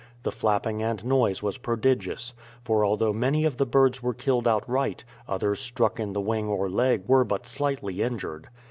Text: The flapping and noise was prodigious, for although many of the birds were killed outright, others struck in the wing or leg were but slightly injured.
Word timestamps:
The 0.23 0.31
flapping 0.31 0.81
and 0.81 1.05
noise 1.05 1.43
was 1.43 1.59
prodigious, 1.59 2.33
for 2.63 2.83
although 2.83 3.13
many 3.13 3.45
of 3.45 3.57
the 3.57 3.67
birds 3.67 4.01
were 4.01 4.15
killed 4.15 4.47
outright, 4.47 5.03
others 5.27 5.59
struck 5.59 5.99
in 5.99 6.13
the 6.13 6.19
wing 6.21 6.47
or 6.47 6.71
leg 6.71 7.03
were 7.05 7.23
but 7.23 7.45
slightly 7.45 8.01
injured. 8.01 8.47